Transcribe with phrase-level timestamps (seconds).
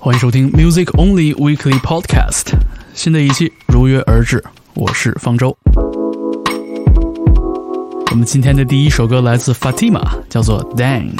[0.00, 2.52] 欢迎收听 Music Only Weekly Podcast，
[2.94, 4.42] 新的一期如约而至，
[4.74, 5.56] 我是方舟。
[8.12, 11.10] 我们今天的第一首歌来自 Fatima，叫做 Dang。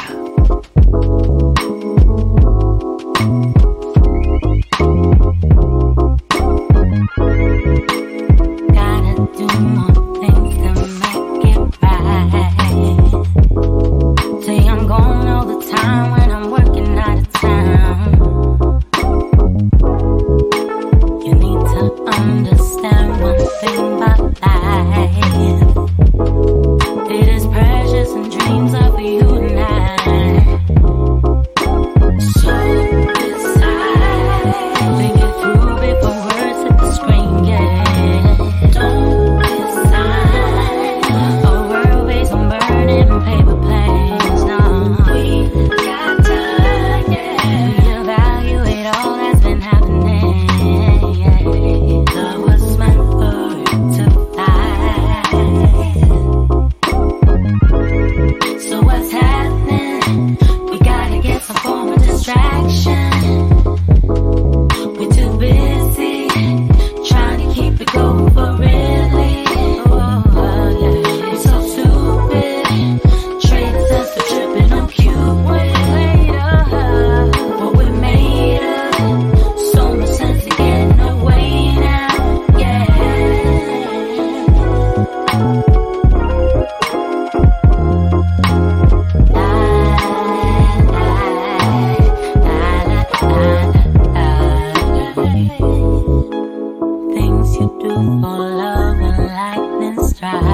[97.61, 100.48] you do for love and lightning strike?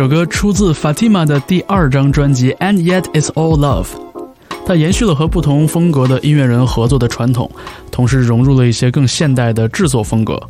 [0.00, 3.84] 这首歌出自 Fatima 的第二张专辑《And Yet It's All Love》，
[4.64, 7.50] 它延续了和不同风格的音乐人合作的传统，
[7.90, 10.40] 同时融入了一些更现代的制作风格。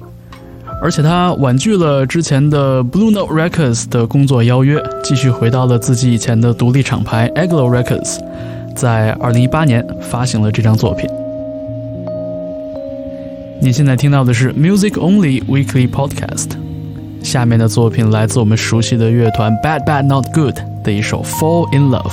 [0.81, 8.20] 而且他婉拒了之前的 Blue Note Records 的工作邀约，继续回到了自己以前的独立厂牌 Aglo Records，
[8.76, 11.11] 在2018年发行了这张作品。
[13.61, 16.50] 你现在听到的是 Music Only Weekly Podcast。
[17.31, 22.11] 下面的作品来自我们熟悉的乐团 Bad Bad Not Good 的一首《Fall in Love》。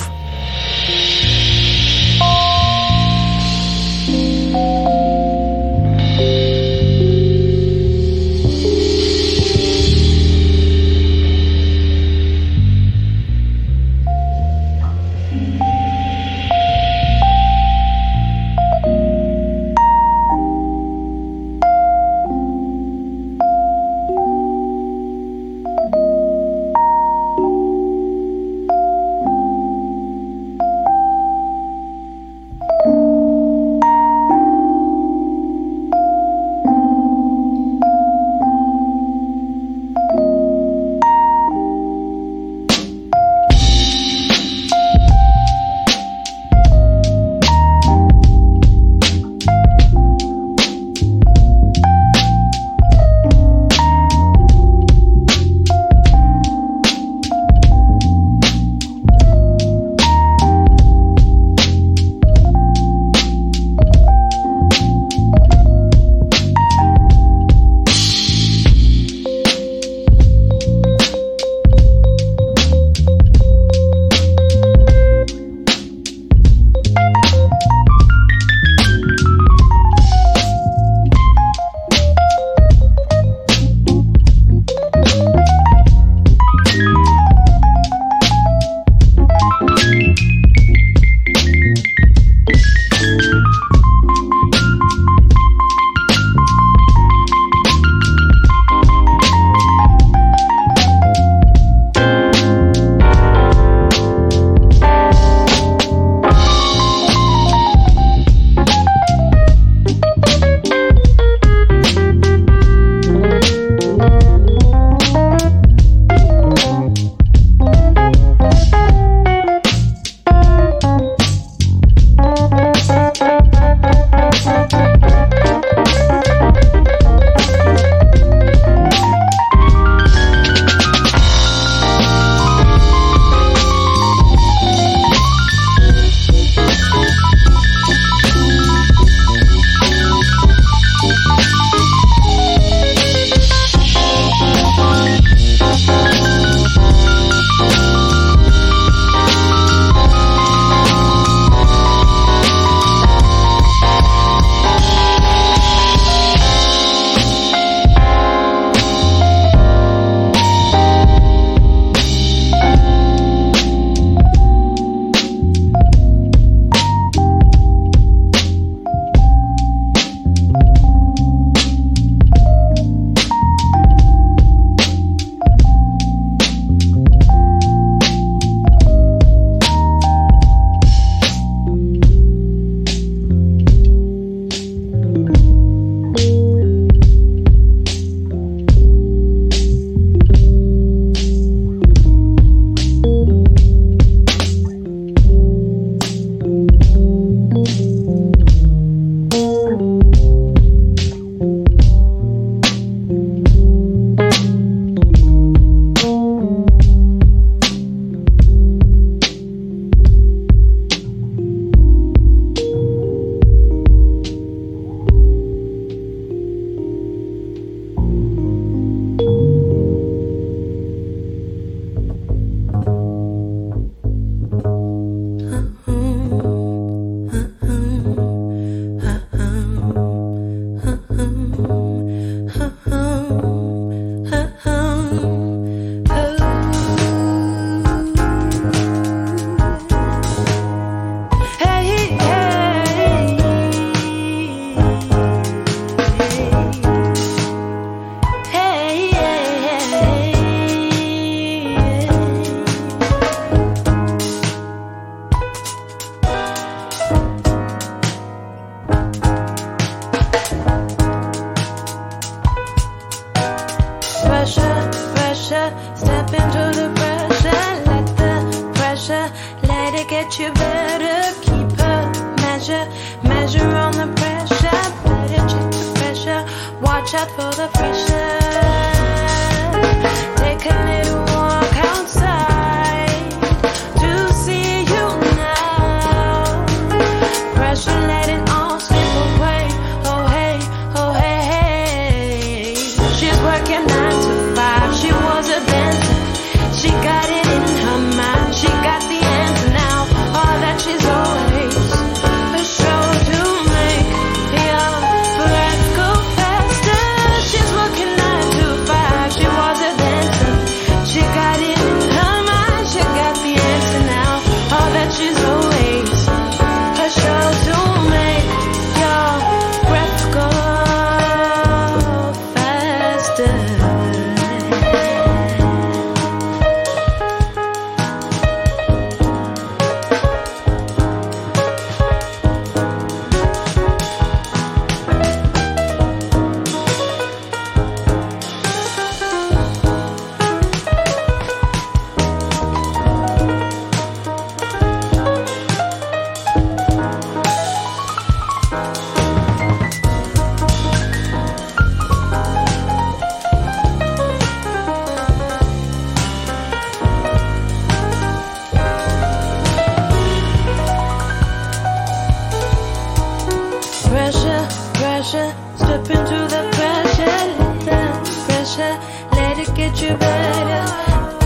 [370.00, 370.84] you better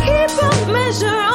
[0.04, 1.31] keep a measure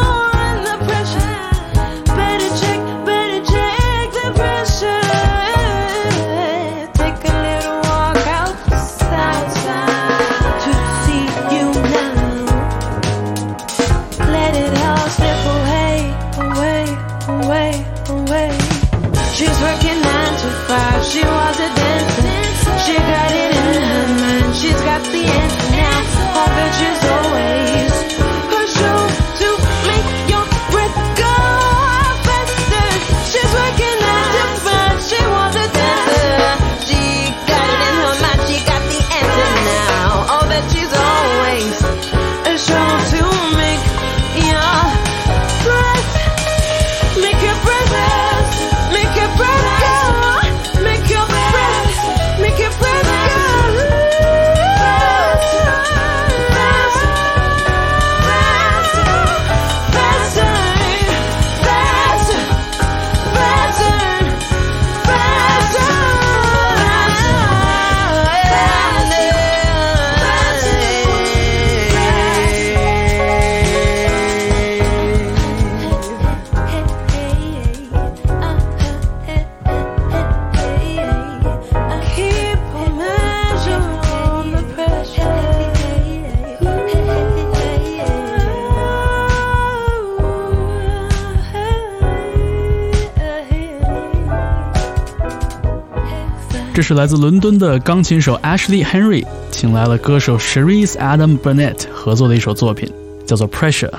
[96.78, 102.88] 这是来自伦敦的钢琴手 Ashley Henry，请来了歌手 Cherise Adam Burnett 合作的一首作品，
[103.26, 103.90] 叫做 Pressure。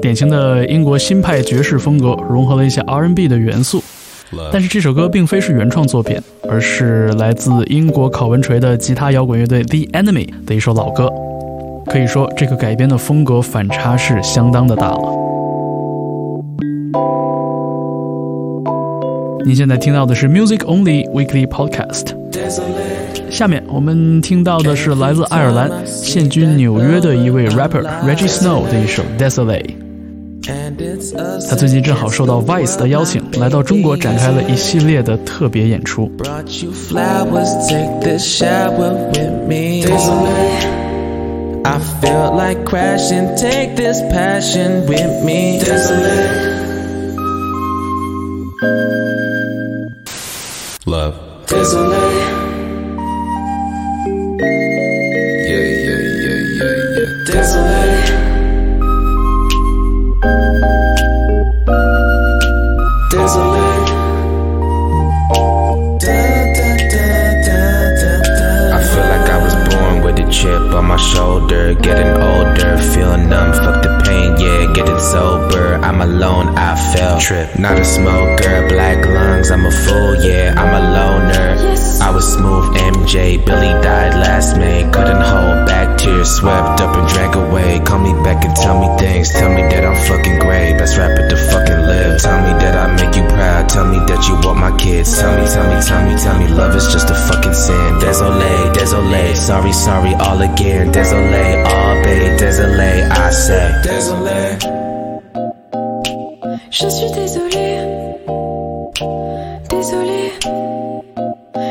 [0.00, 3.82] 典型的英国新派爵士风格，融合了一些 R&B 的元素。
[4.52, 6.16] 但是这首歌并非是原创作品，
[6.48, 11.10] 而是来自英国考文垂的吉他摇滚乐队 The Enemy 的一首老歌。
[11.86, 15.27] 可以说，这个改编的风格反差是相当的大了。
[19.44, 22.14] 您现在听到的是 Music Only Weekly Podcast。
[23.30, 29.74] 下面我们听到的是来自爱尔兰、现居纽约的一位 rapper Reggie Snow 的一首 Desolate。
[31.48, 36.10] 他最近正好受到 Vice 的邀请，来到中国展开了一系列的特别演出。
[41.64, 45.58] I felt like crashing, take this passion with me.
[45.60, 46.56] Desolate.
[50.88, 51.14] love.
[51.48, 52.37] Désolé.
[70.30, 71.74] Chip on my shoulder.
[71.74, 77.20] Getting older, feeling numb, fuck the pain, yeah, getting sober I'm alone, I fell.
[77.20, 81.48] Trip, not a smoker, black lungs, I'm a fool, yeah, I'm a loner.
[82.02, 84.82] I was smooth MJ, Billy died last May.
[84.92, 87.80] Couldn't hold back tears, swept up and drank away.
[87.80, 90.78] Call me back and tell me things, tell me that I'm fucking great.
[90.78, 92.20] Best rapper to fucking live.
[92.20, 95.18] Tell me that I make you proud, tell me that you want my kids.
[95.18, 97.98] Tell me, tell me, tell me, tell me, love is just a fucking sin.
[98.00, 100.90] Désolé, désolé, sorry, sorry, all again.
[100.92, 103.72] Désolé, all day, désolé, I say.
[103.82, 104.58] Désolé.
[106.70, 107.68] Je suis désolé.
[109.70, 110.32] Désolé.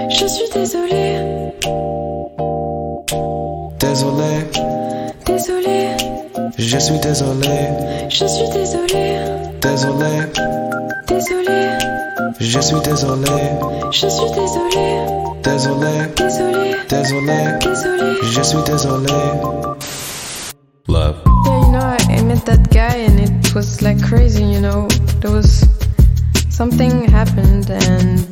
[0.10, 1.20] Je suis désolé.
[3.80, 4.34] Désolé,
[5.26, 5.90] Désolé.
[6.58, 7.58] je suis désolé.
[8.10, 9.47] Je suis désolé.
[9.62, 10.22] Désolé,
[11.08, 11.78] Désolé.
[12.40, 13.26] je suis désolé.
[13.92, 15.06] Je suis désolé.
[15.44, 16.76] Désolé, Désolé.
[16.90, 18.18] désolé, Désolé.
[18.24, 19.14] je suis désolé.
[20.88, 21.16] Love.
[21.46, 24.88] Yeah, you know, I, I met that guy and it was like crazy, you know.
[25.22, 25.66] There was
[26.50, 28.26] something happened and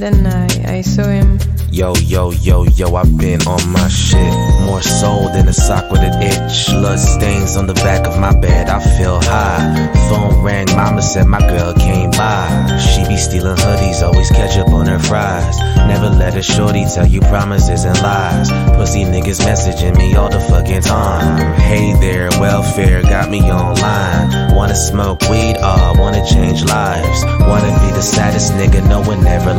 [0.00, 1.38] then I, I saw him.
[1.70, 4.34] Yo, yo, yo, yo, I've been on my shit.
[4.64, 6.68] More soul than a sock with an itch.
[6.68, 9.92] Blood stains on the back of my bed, I feel high.
[10.08, 12.78] Phone rang, mama said my girl came by.
[12.78, 15.58] She be stealing hoodies, always catch up on her fries.
[15.86, 18.50] Never let a shorty tell you promises and lies.
[18.76, 21.54] Pussy niggas messaging me all the fucking time.
[21.60, 24.56] Hey there, welfare got me online.
[24.56, 27.22] Wanna smoke weed, uh, wanna change lives.
[27.40, 29.56] Wanna be the saddest nigga no one ever.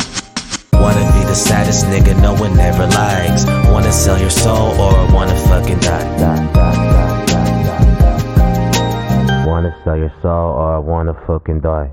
[0.74, 3.44] Wanna be the saddest nigga no one ever likes.
[3.70, 6.18] Wanna sell your soul or wanna fucking die.
[6.18, 7.52] die, die, die.
[9.46, 11.90] Wanna sell your soul or wanna fucking die.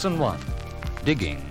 [0.00, 0.38] Lesson 1
[1.04, 1.49] Digging.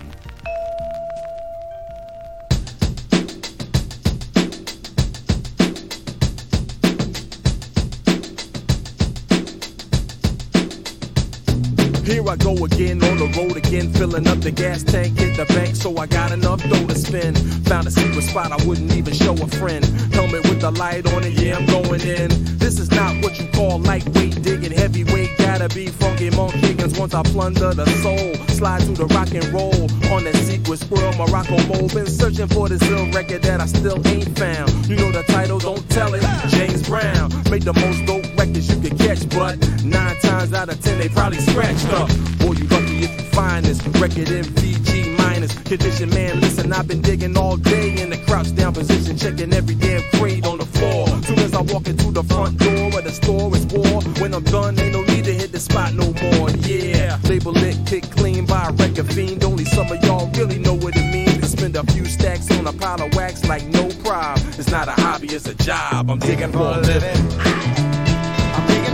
[12.30, 15.74] I go again on the road again, filling up the gas tank, hit the bank,
[15.74, 17.36] so I got enough dough to spend.
[17.66, 19.84] Found a secret spot I wouldn't even show a friend.
[20.14, 22.30] Helmet with the light on it, yeah, I'm going in.
[22.56, 25.38] This is not what you call lightweight digging, heavyweight.
[25.38, 28.34] Gotta be funky monk kickings once I plunder the soul.
[28.54, 31.92] Slide through the rock and roll on that secret squirrel Morocco mode.
[31.92, 34.70] Been searching for this ill record that I still ain't found.
[34.86, 36.22] You know the title, don't tell it.
[36.50, 40.98] James Brown made the most dope you could catch, but nine times out of ten
[40.98, 42.08] they probably scratched up.
[42.38, 45.52] Boy, you lucky if you find this record in VG minus.
[45.64, 49.74] Condition man, listen, I've been digging all day in the crouch down position, checking every
[49.74, 51.06] damn crate on the floor.
[51.22, 54.00] Soon as I walk into the front door of the store, it's war.
[54.22, 56.50] When I'm done, ain't no need to hit the spot no more.
[56.50, 59.44] Yeah, label it, kick clean by a record fiend.
[59.44, 62.72] Only some of y'all really know what it means spend a few stacks on a
[62.72, 64.48] pile of wax like no problem.
[64.58, 66.10] It's not a hobby, it's a job.
[66.10, 67.89] I'm digging for a living.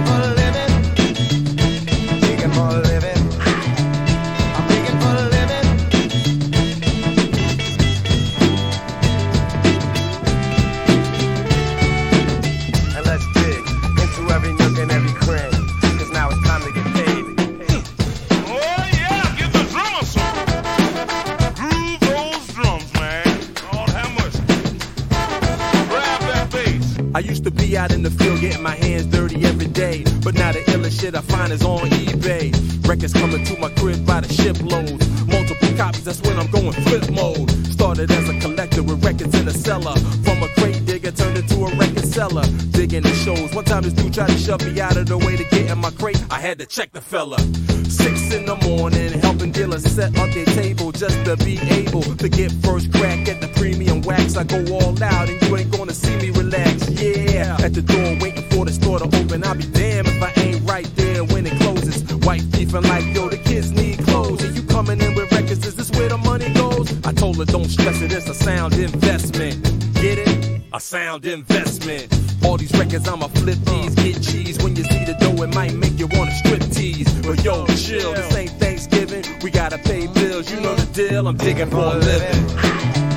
[0.06, 0.72] For a living.
[2.20, 3.15] Digging for a living.
[27.16, 30.04] I used to be out in the field getting my hands dirty every day.
[30.22, 32.52] But now the illest shit I find is on eBay.
[32.86, 35.08] Records coming to my crib by the shiploads.
[35.26, 37.50] Multiple copies, that's when I'm going flip mode.
[37.72, 39.96] Started as a collector with records in the cellar.
[40.26, 42.44] From a crate digger turned into a record seller.
[42.70, 43.54] Digging the shows.
[43.54, 45.78] One time this dude tried to shove me out of the way to get in
[45.78, 46.22] my crate.
[46.30, 47.38] I had to check the fella.
[47.88, 52.28] Six in the morning, helping dealers set up their table just to be able to
[52.28, 54.36] get first crack at the premium wax.
[54.36, 56.88] I go all out and you ain't gonna see me relax.
[56.90, 59.44] Yeah, at the door waiting for the store to open.
[59.44, 62.02] I'll be damned if I ain't right there when it closes.
[62.26, 64.42] Wife beefing like, yo, the kids need clothes.
[64.42, 66.90] And you coming in with records, is this where the money goes?
[67.04, 69.75] I told her, don't stress it, it's a sound investment.
[70.76, 72.06] A sound investment.
[72.44, 74.62] All these records, I'ma flip these, get cheese.
[74.62, 77.10] When you see the dough, it might make you wanna strip tease.
[77.22, 79.24] But yo, chill, this ain't Thanksgiving.
[79.42, 81.28] We gotta pay bills, you know the deal.
[81.28, 83.15] I'm digging for a living.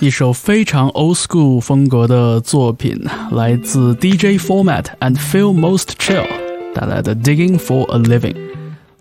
[0.00, 2.96] 一首非常 old school 风格的作品，
[3.32, 6.24] 来自 DJ Format and Feel Most Chill
[6.74, 8.34] 带来的 Digging for a Living，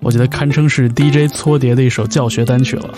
[0.02, 2.94] 我觉得堪称是 DJ 搓碟的一首教学单曲了。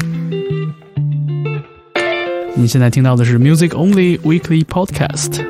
[2.56, 5.46] 你现在听到的是 Music Only Weekly Podcast。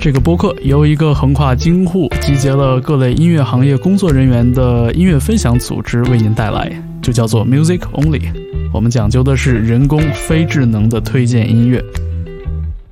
[0.00, 6.70] 这个播客由一个横跨京沪、集结了各类音乐行业工作人员的音乐分享组织为您带来，
[7.02, 8.49] 就叫做 Music Only。
[8.72, 11.82] 我们讲究的是人工非智能的推荐音乐。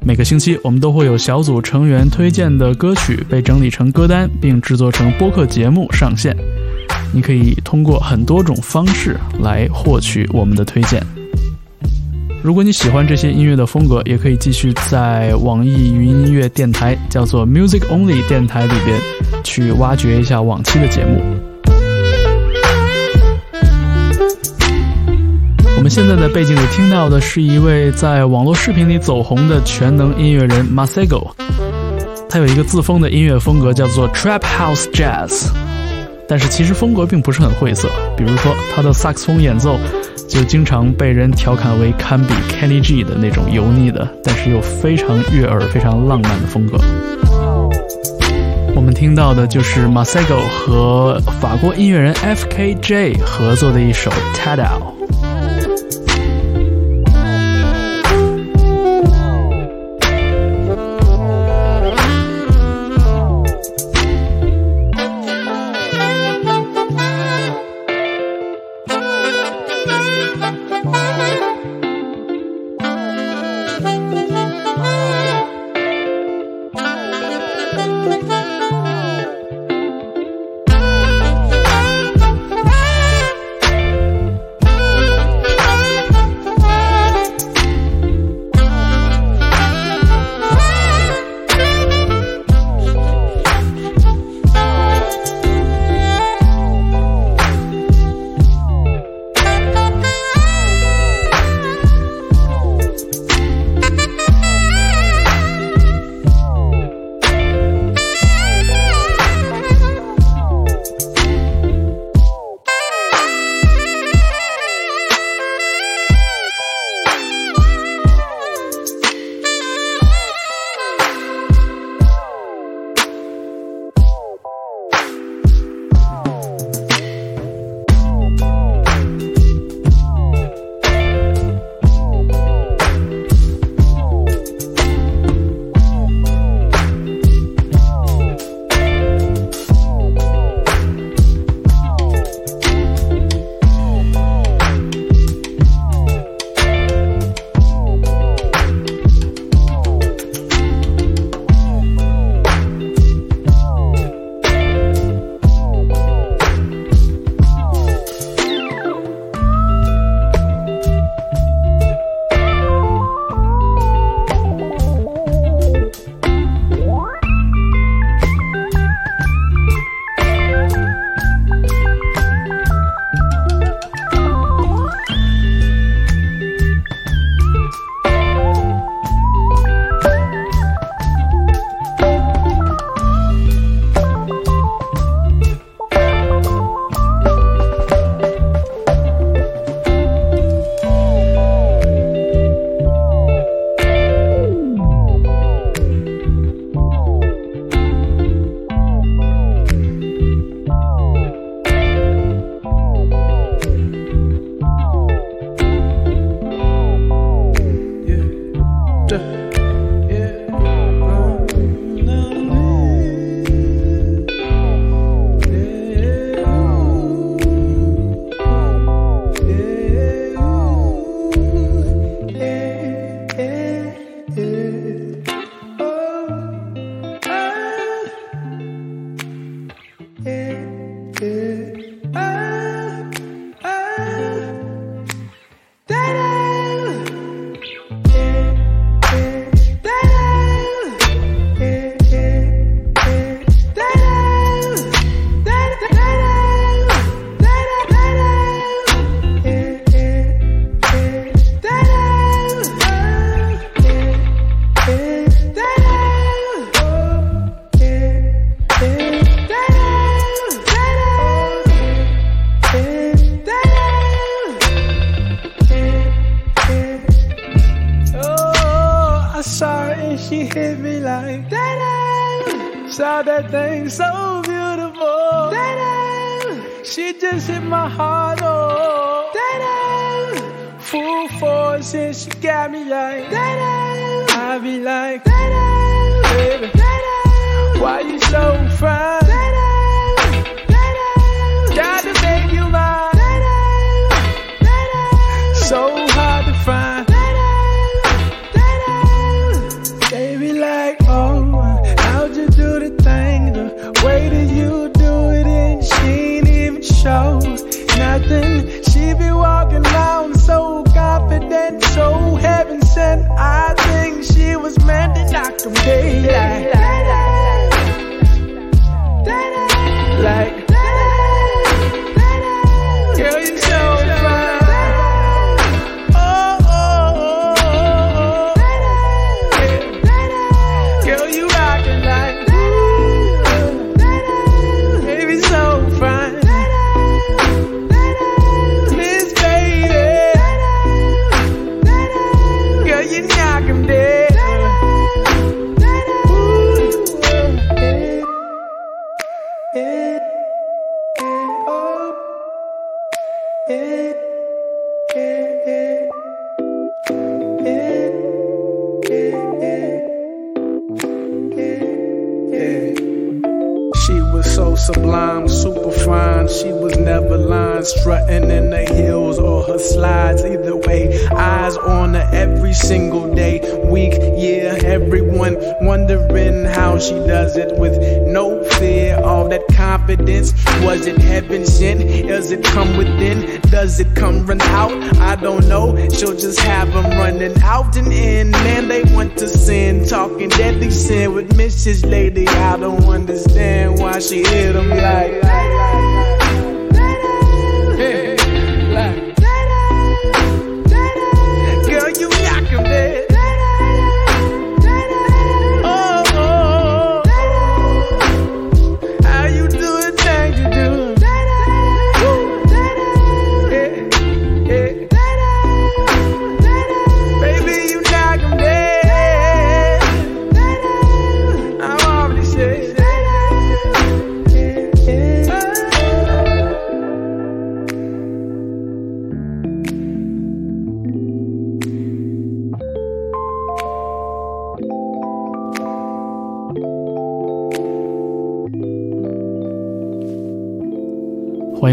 [0.00, 6.36] 每个星期，我们都会有小组成员推荐的歌曲被整理成歌单，并制作成播客节目上线。
[7.12, 11.02] 你可以通过很多种方式来获取我们的推荐。
[12.42, 19.00] 如果你喜欢这些音乐的风格，也可以继续在网易云音乐电台叫做 Music Only 电台里边
[19.42, 21.47] 去挖掘一下往期的节目。
[25.78, 31.30] 我们现在在背景里听到的是一位在网络视频里走红的全能音乐人 Masego，
[32.28, 35.46] 他有一个自封的音乐风格叫做 Trap House Jazz，
[36.28, 39.78] 但是其实风格并不是很晦涩，比如说他的萨克斯风演奏
[40.28, 46.76] 就经常被人调侃为堪比 Kenny G 的那种油腻的，但是又非常悦耳、非常浪漫的风格。
[48.74, 54.97] 我们听到的就是 Masego 和法国音乐人 F.K.J 合作的一首 Tadao。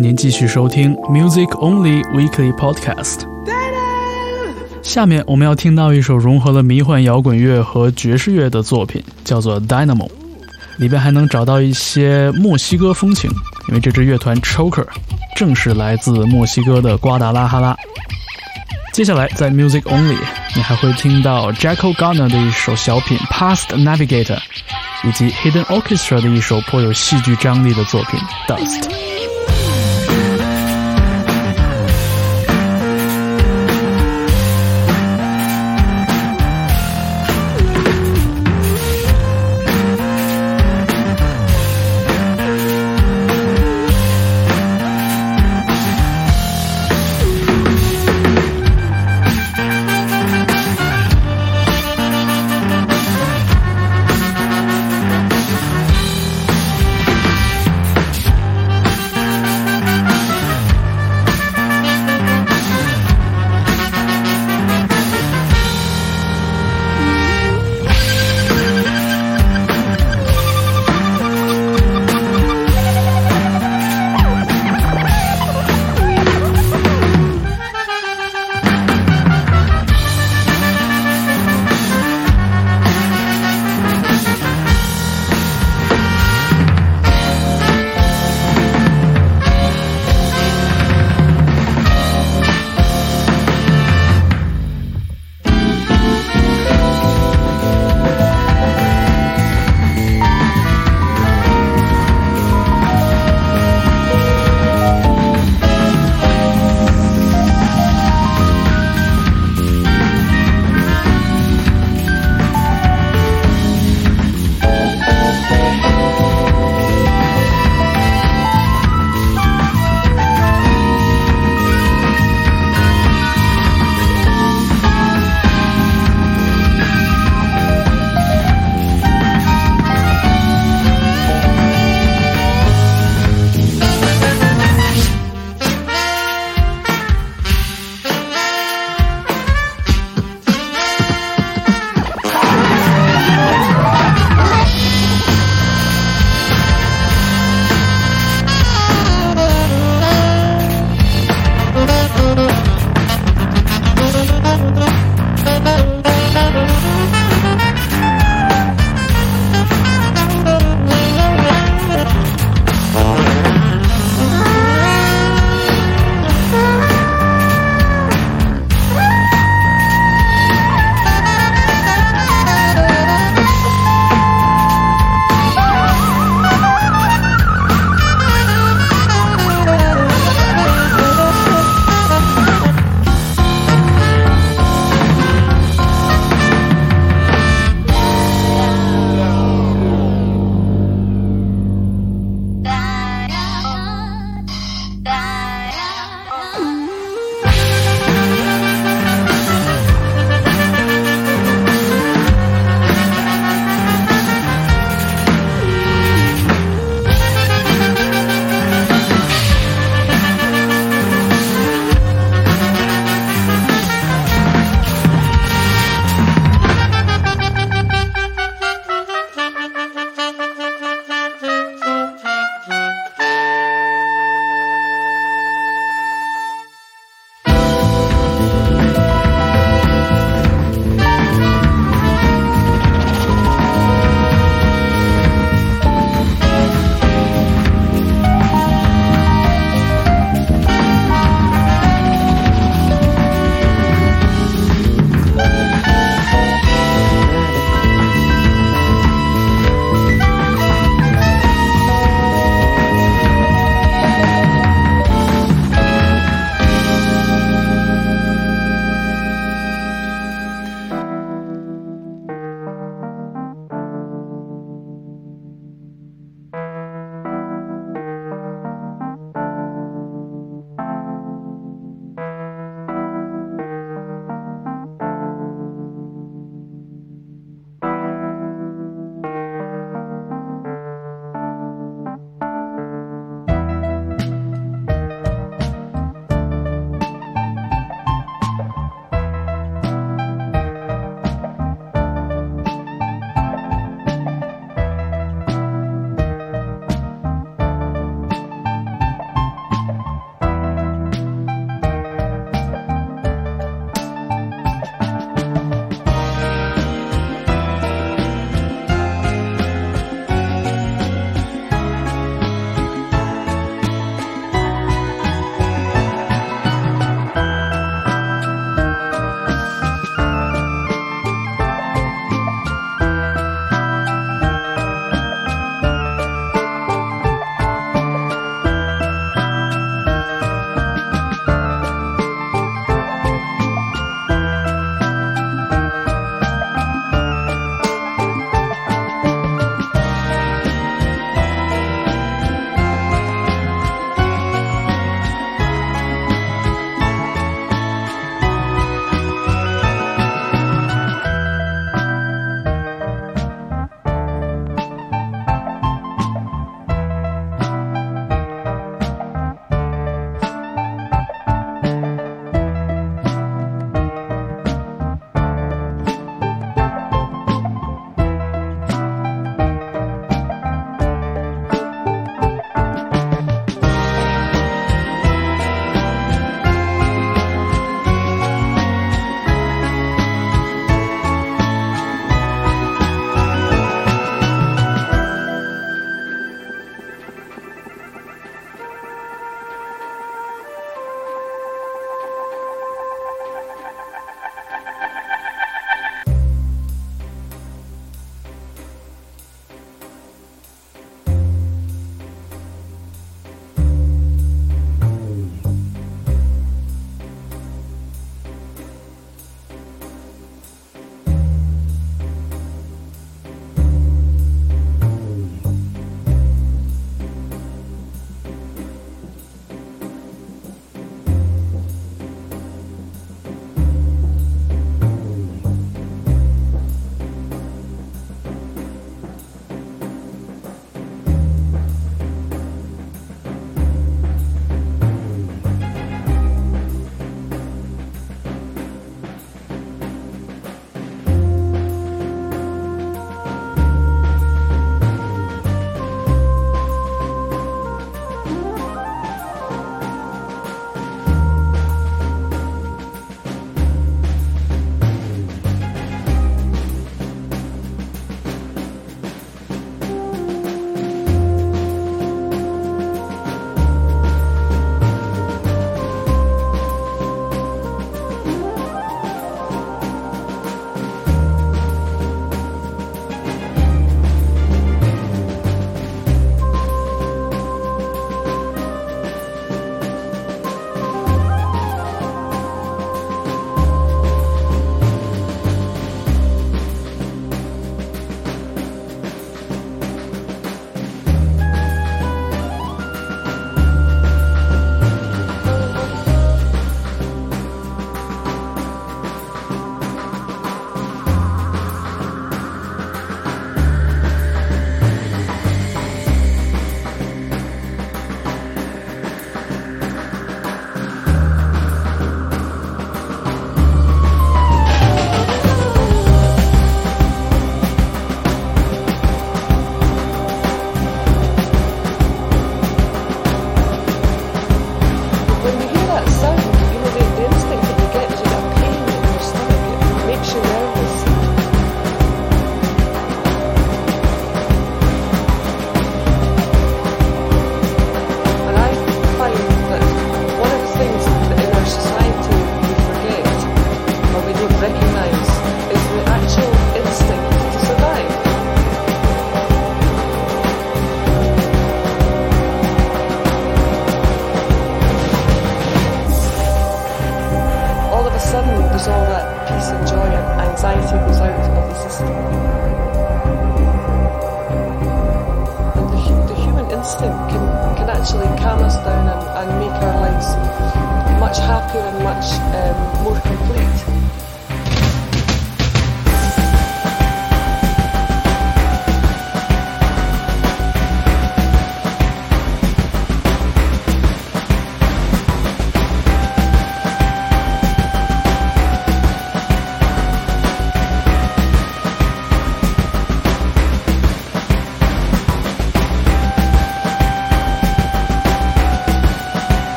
[0.00, 3.26] 您继续收听 Music Only Weekly Podcast。
[4.82, 10.08] 下面我们要听到一首融合了迷幻摇滚乐和爵士乐的作品，叫做 DYNAMO。
[10.78, 13.30] 里边还能找到一些墨西哥风情，
[13.68, 14.86] 因为这支乐团 Choker
[15.36, 17.76] 正是来自墨西哥的瓜达拉哈拉。
[18.94, 20.16] 接下来在 Music Only，
[20.56, 24.38] 你还会听到 Jacko Garner 的一首小品 Past Navigator，
[25.04, 29.09] 以及 Hidden Orchestra 的一首颇有戏剧张力的作品 Dust。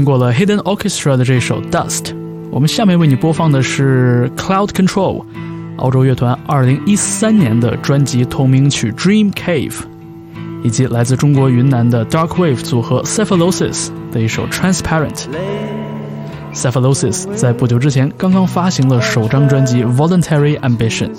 [0.00, 2.14] 听过了 Hidden Orchestra 的这首 Dust，
[2.50, 5.22] 我们下面为你播放的是 Cloud Control，
[5.76, 9.74] 澳洲乐团2013年的专辑同名曲 Dream Cave，
[10.62, 15.26] 以及来自中国云南的 Dark Wave 组合 Cephalosis 的一首 Transparent。
[16.54, 21.10] Cephalosis 在不久之前刚刚发行了首张专辑 Voluntary Ambition。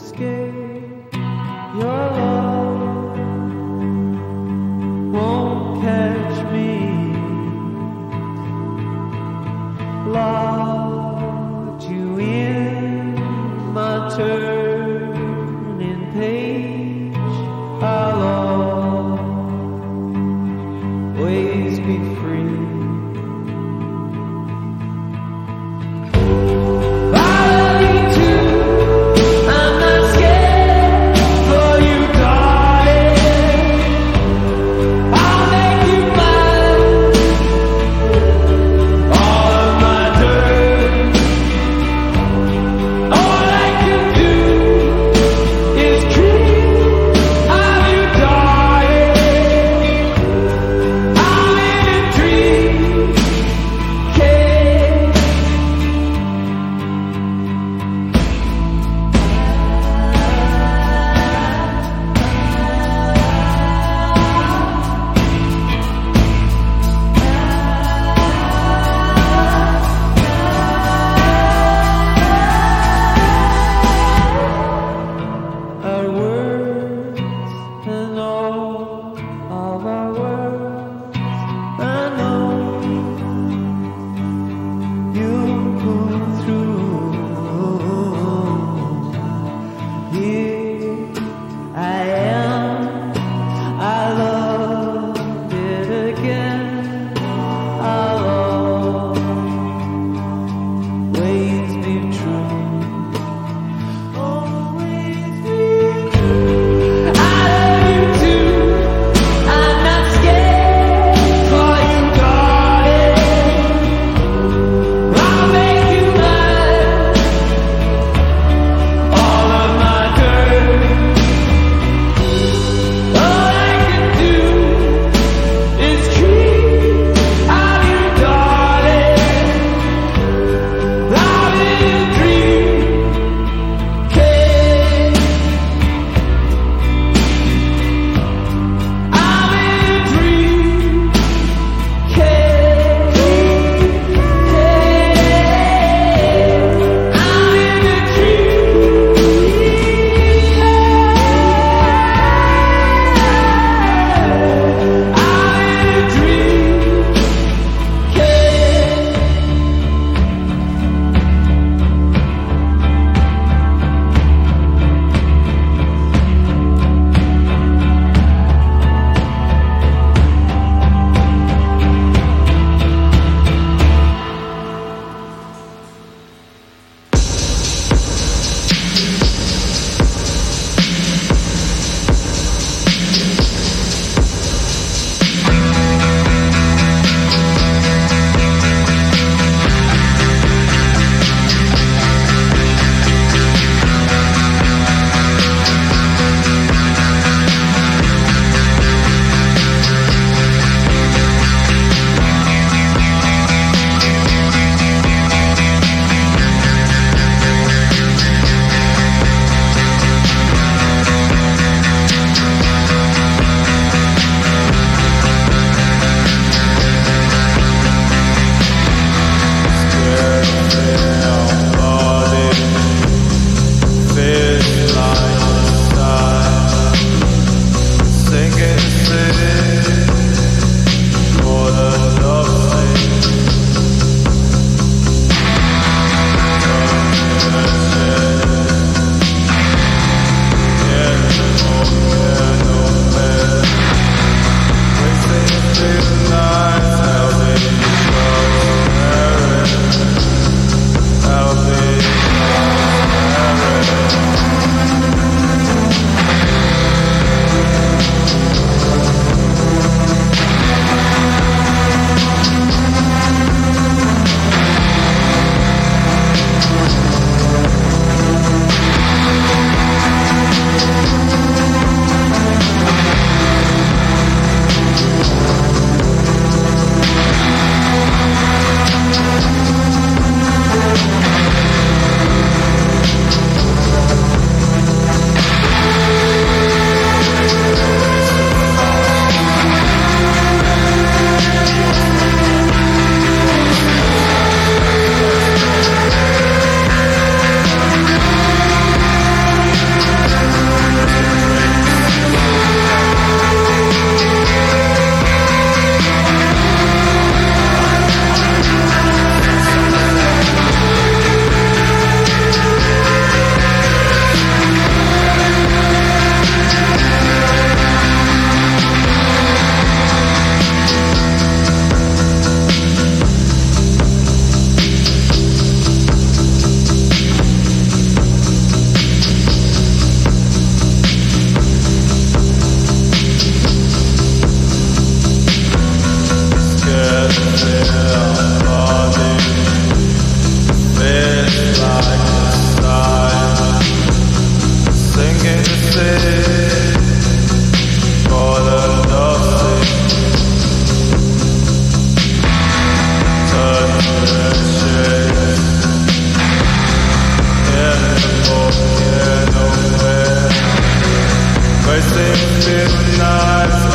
[362.68, 363.91] midnight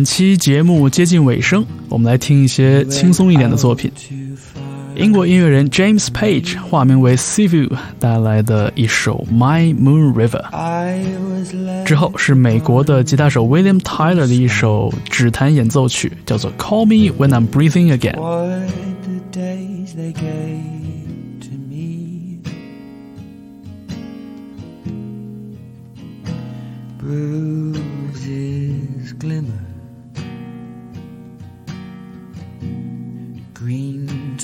[0.00, 3.92] 本期节目接近尾声，我们来听一些轻松一点的作品。
[4.96, 10.42] 英国音乐人 James Page 化名为 Sivu 带来的一首《My Moon River》，
[11.84, 18.16] 之后是美国的吉他手 William Tyler 的一首指弹演奏曲，叫做《Call Me When I'm Breathing Again》。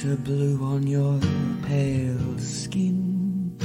[0.06, 1.18] To blue on your
[1.66, 3.58] pale skin.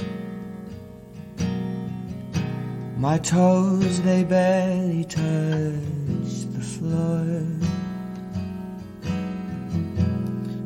[2.98, 7.46] My toes, they barely touch the floor.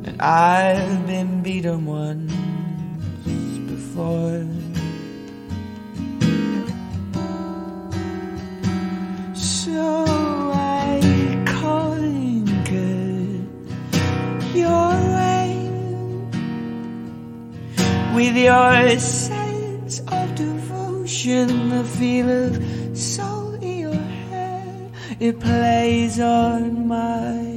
[0.08, 2.32] And I've been beaten once
[3.68, 4.75] before.
[18.16, 24.90] With your sense of devotion, the feel of soul in your hair.
[25.20, 27.55] It plays on my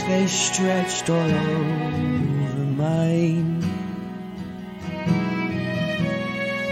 [0.00, 3.62] they stretched all over mine,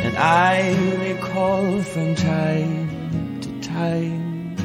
[0.04, 0.74] and I
[1.06, 4.56] recall from time to time.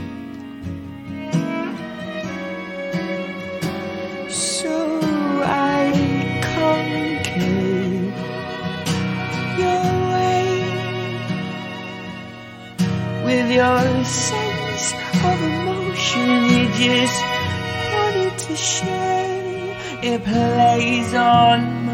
[4.29, 5.01] So
[5.43, 5.91] I
[6.55, 8.13] conquered
[9.59, 10.45] your way
[13.25, 14.93] with your sense
[15.23, 16.27] of emotion.
[16.49, 17.34] You just
[18.47, 19.77] to share.
[20.03, 21.85] It plays on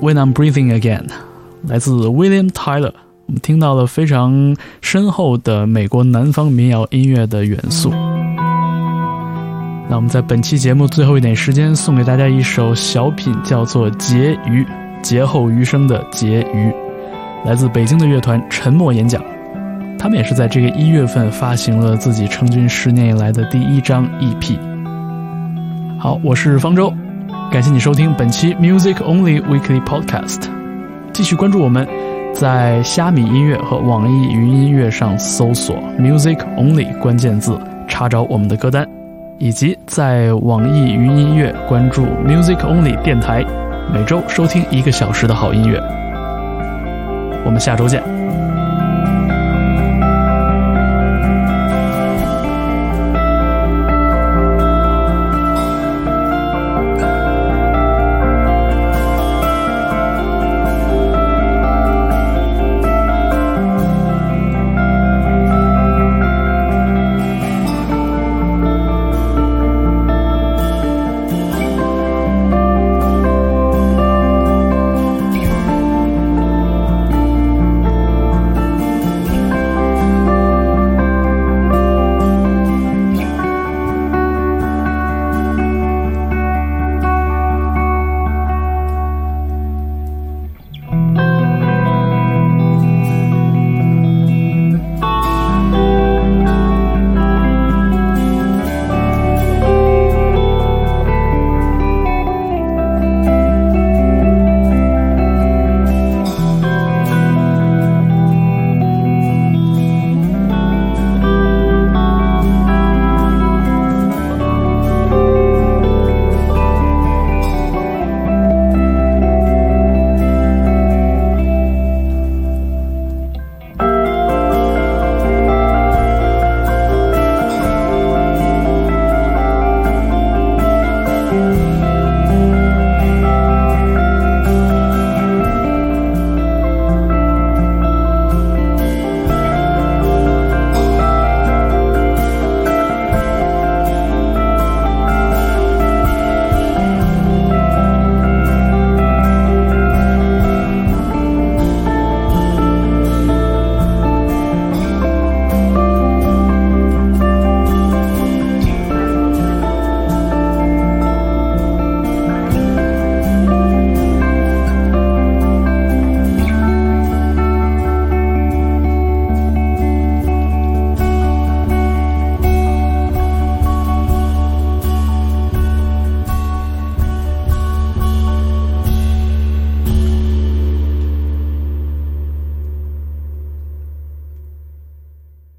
[0.00, 1.06] When I'm Breathing Again，
[1.66, 2.92] 来自 William Tyler。
[3.26, 7.90] 我们听到了非常深厚的美国南方民谣音乐的元素。
[9.88, 14.62] 那我们在本期节目最后一点时间，送给大家一首小品，叫做《结余》，
[15.02, 16.72] 劫后余生的结余，
[17.44, 19.22] 来自北京的乐团沉默演讲。
[19.98, 24.58] 他们也是在这个一月份发行了自己成军十年以来的第一张 EP。
[25.98, 26.92] 好，我是方舟，
[27.56, 30.42] 感谢你收听本期 Music Only Weekly Podcast，
[31.14, 31.88] 继续关注我们。
[32.34, 38.86] 在虾米音乐和网易云音乐上搜索 “music only” 关键字，查找我们的歌单，
[39.38, 43.42] 以及在网易云音乐关注 “music only” 电台，
[43.90, 45.82] 每周收听一个小时的好音乐。
[47.46, 48.02] 我们下周见。